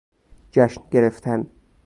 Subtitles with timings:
[0.51, 1.47] جشن گرفتن